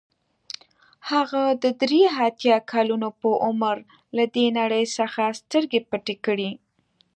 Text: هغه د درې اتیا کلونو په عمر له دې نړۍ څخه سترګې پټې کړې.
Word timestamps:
هغه 1.09 1.43
د 1.63 1.65
درې 1.81 2.01
اتیا 2.27 2.57
کلونو 2.71 3.09
په 3.21 3.29
عمر 3.45 3.75
له 4.17 4.23
دې 4.35 4.45
نړۍ 4.59 4.83
څخه 4.97 5.21
سترګې 5.41 5.79
پټې 5.89 6.15
کړې. 6.25 6.51